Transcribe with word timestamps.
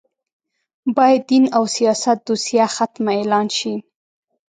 باید 0.95 1.21
دین 1.29 1.45
او 1.57 1.63
سیاست 1.75 2.17
دوسیه 2.27 2.67
ختمه 2.75 3.11
اعلان 3.19 3.47
شي 3.57 3.73